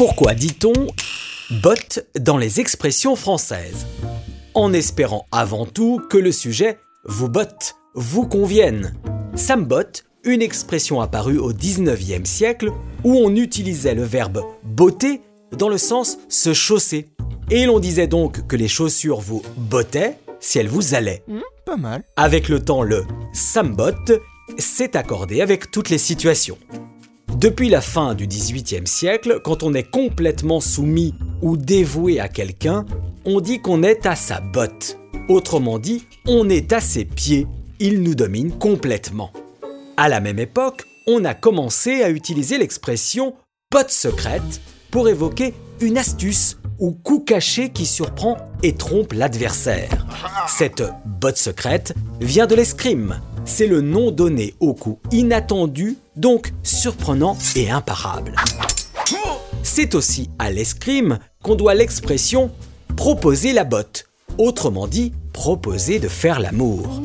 [0.00, 0.72] Pourquoi dit-on
[1.62, 3.86] botte dans les expressions françaises?
[4.54, 8.94] En espérant avant tout que le sujet vous botte, vous convienne.
[9.34, 12.70] Ça me botte, une expression apparue au 19e siècle
[13.04, 15.20] où on utilisait le verbe botter
[15.52, 17.10] dans le sens se chausser.
[17.50, 21.22] Et l'on disait donc que les chaussures vous bottaient si elles vous allaient.
[21.66, 22.04] Pas mal.
[22.16, 23.04] Avec le temps, le
[23.34, 24.12] ça me botte
[24.56, 26.56] s'est accordé avec toutes les situations.
[27.38, 32.84] Depuis la fin du XVIIIe siècle, quand on est complètement soumis ou dévoué à quelqu'un,
[33.24, 34.98] on dit qu'on est à sa botte.
[35.28, 37.46] Autrement dit, on est à ses pieds.
[37.78, 39.32] Il nous domine complètement.
[39.96, 43.34] À la même époque, on a commencé à utiliser l'expression
[43.70, 44.60] botte secrète
[44.90, 50.06] pour évoquer une astuce ou coup caché qui surprend et trompe l'adversaire.
[50.48, 53.20] Cette botte secrète vient de l'escrime.
[53.44, 58.36] C'est le nom donné au coup inattendu, donc surprenant et imparable.
[59.62, 62.50] C'est aussi à l'escrime qu'on doit l'expression
[62.96, 64.06] proposer la botte,
[64.38, 67.02] autrement dit proposer de faire l'amour.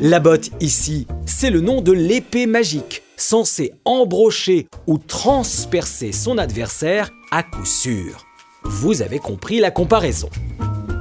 [0.00, 7.10] La botte ici, c'est le nom de l'épée magique, censée embrocher ou transpercer son adversaire
[7.30, 8.26] à coup sûr.
[8.64, 10.30] Vous avez compris la comparaison.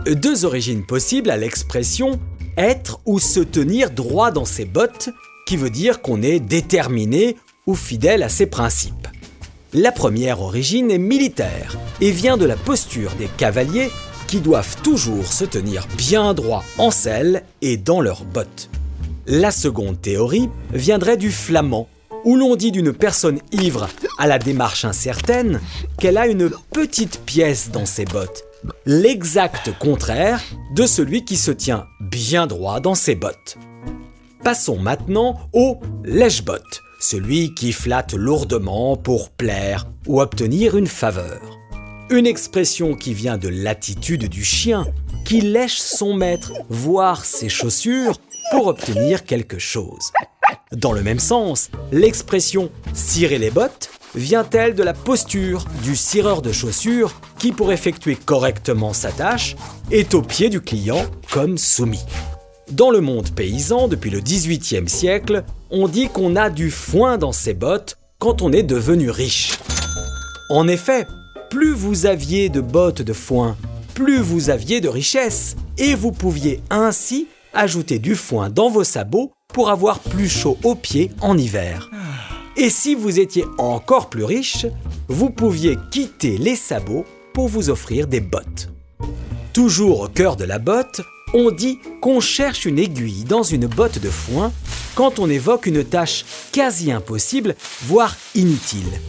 [0.06, 2.20] Deux origines possibles à l'expression
[2.58, 5.10] être ou se tenir droit dans ses bottes,
[5.52, 7.36] qui veut dire qu'on est déterminé
[7.68, 9.10] ou fidèle à ses principes.
[9.74, 13.90] La première origine est militaire et vient de la posture des cavaliers
[14.28, 18.70] qui doivent toujours se tenir bien droit en selle et dans leurs bottes.
[19.28, 21.90] La seconde théorie viendrait du flamand,
[22.24, 25.60] où l'on dit d'une personne ivre à la démarche incertaine
[26.00, 28.46] qu'elle a une petite pièce dans ses bottes,
[28.86, 30.42] l'exact contraire
[30.74, 33.58] de celui qui se tient bien droit dans ses bottes.
[34.44, 41.40] Passons maintenant au lèche-botte, celui qui flatte lourdement pour plaire ou obtenir une faveur.
[42.10, 44.88] Une expression qui vient de l'attitude du chien
[45.26, 48.18] qui lèche son maître, voire ses chaussures,
[48.50, 50.12] pour obtenir quelque chose.
[50.72, 56.52] Dans le même sens, l'expression cirer les bottes vient-elle de la posture du cireur de
[56.52, 59.56] chaussures qui, pour effectuer correctement sa tâche,
[59.92, 62.04] est au pied du client comme soumis.
[62.72, 67.34] Dans le monde paysan, depuis le XVIIIe siècle, on dit qu'on a du foin dans
[67.34, 69.60] ses bottes quand on est devenu riche.
[70.50, 71.06] En effet,
[71.50, 73.58] plus vous aviez de bottes de foin,
[73.94, 79.34] plus vous aviez de richesse, et vous pouviez ainsi ajouter du foin dans vos sabots
[79.54, 81.90] pour avoir plus chaud aux pieds en hiver.
[82.56, 84.66] Et si vous étiez encore plus riche,
[85.10, 88.70] vous pouviez quitter les sabots pour vous offrir des bottes.
[89.52, 91.02] Toujours au cœur de la botte,
[91.34, 94.52] on dit qu'on cherche une aiguille dans une botte de foin
[94.96, 99.00] quand on évoque une tâche quasi impossible, voire inutile.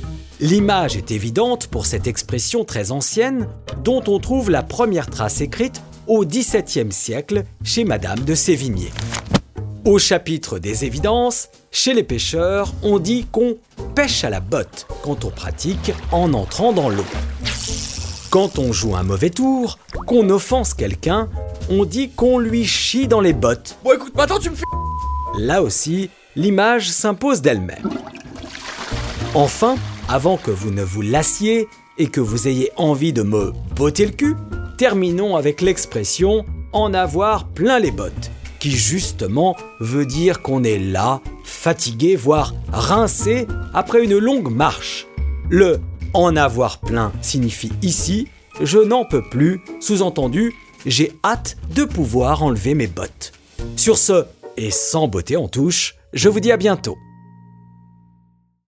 [0.41, 3.49] L'image est évidente pour cette expression très ancienne
[3.84, 8.91] dont on trouve la première trace écrite au XVIIe siècle chez Madame de Sévigné.
[9.84, 13.56] Au chapitre des évidences, chez les pêcheurs, on dit qu'on
[13.94, 17.05] pêche à la botte quand on pratique en entrant dans l'eau.
[18.31, 21.28] Quand on joue un mauvais tour, qu'on offense quelqu'un,
[21.71, 23.78] on dit qu'on lui chie dans les bottes.
[23.84, 24.65] Bon écoute, maintenant tu me fais...
[25.39, 27.89] Là aussi, l'image s'impose d'elle-même.
[29.34, 29.77] Enfin,
[30.09, 31.69] avant que vous ne vous lassiez
[31.99, 34.37] et que vous ayez envie de me botter le cul,
[34.77, 41.21] terminons avec l'expression en avoir plein les bottes, qui justement veut dire qu'on est là,
[41.44, 45.06] fatigué, voire rincé après une longue marche.
[45.49, 45.81] Le
[46.15, 48.29] en avoir plein signifie ici
[48.61, 50.55] je n'en peux plus, sous-entendu
[50.87, 53.32] j'ai hâte de pouvoir enlever mes bottes.
[53.76, 54.25] Sur ce,
[54.56, 56.97] et sans beauté en touche, je vous dis à bientôt.